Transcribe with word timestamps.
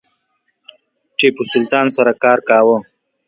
ټیپو 1.17 1.43
سلطان 1.53 1.85
سره 1.95 2.11
کار 2.23 2.39
کاوه. 2.47 2.77